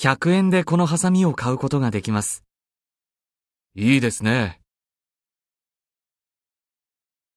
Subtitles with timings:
[0.00, 2.44] 100円でこのハサミを買うことができます。
[3.74, 4.60] いいですね。